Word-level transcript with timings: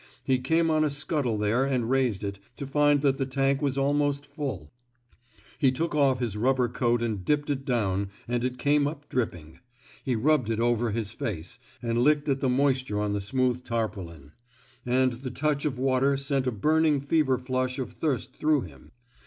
He 0.23 0.39
came 0.39 0.71
on 0.71 0.83
a 0.83 0.89
scuttle 0.89 1.37
there 1.37 1.63
and 1.63 1.87
raised 1.87 2.23
it, 2.23 2.39
to 2.57 2.65
find 2.65 3.01
that 3.01 3.17
the 3.17 3.25
tank 3.27 3.61
was 3.61 3.77
almost 3.77 4.25
full. 4.25 4.71
He 5.59 5.71
took 5.71 5.93
off 5.93 6.17
his 6.19 6.35
rubber 6.35 6.67
coat 6.69 7.03
and 7.03 7.23
dipped 7.23 7.51
it 7.51 7.65
down, 7.65 8.09
and 8.27 8.43
it 8.43 8.57
came 8.57 8.87
up 8.87 9.07
dripping. 9.09 9.59
He 10.03 10.15
rubbed 10.15 10.49
it 10.49 10.59
over 10.59 10.89
his 10.89 11.11
face, 11.11 11.59
and 11.83 11.99
licked 11.99 12.27
at 12.27 12.39
the 12.39 12.49
moisture 12.49 12.99
on 12.99 13.13
the 13.13 13.21
smooth 13.21 13.63
tarpaulin; 13.63 14.31
and 14.87 15.13
the 15.13 15.29
touch 15.29 15.65
of 15.65 15.77
water 15.77 16.17
sent 16.17 16.47
a 16.47 16.51
burning 16.51 16.99
fever 16.99 17.37
flush 17.37 17.77
of 17.77 17.91
thirst 17.93 18.35
through 18.35 18.61
him. 18.61 18.93